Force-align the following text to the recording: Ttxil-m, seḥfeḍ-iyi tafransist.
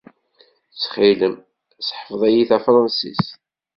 Ttxil-m, 0.71 1.35
seḥfeḍ-iyi 1.87 2.43
tafransist. 2.49 3.29